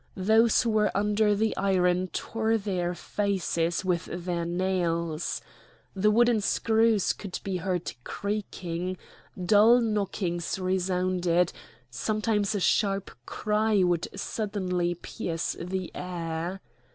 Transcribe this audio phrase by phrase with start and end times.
[0.17, 5.41] Those who were under the iron tore their faces with their nails.
[5.93, 8.97] The wooden screws could be heard creaking;
[9.45, 11.53] dull knockings resounded;
[11.91, 16.61] sometimes a sharp cry would suddenly pierce the air.